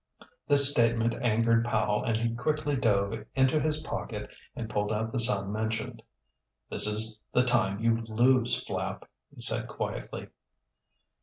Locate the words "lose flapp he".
8.07-9.39